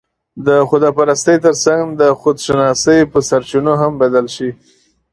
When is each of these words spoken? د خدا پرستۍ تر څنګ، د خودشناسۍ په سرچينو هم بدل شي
د 0.45 0.47
خدا 0.69 0.89
پرستۍ 0.97 1.37
تر 1.45 1.55
څنګ، 1.65 1.83
د 2.01 2.03
خودشناسۍ 2.19 2.99
په 3.11 3.19
سرچينو 3.29 3.73
هم 3.81 3.91
بدل 4.01 4.25
شي 4.35 4.49